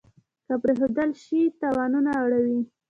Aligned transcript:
که 0.45 0.53
پرېښودل 0.61 1.09
شي 1.23 1.39
تاوانونه 1.61 2.11
اړوي. 2.23 2.59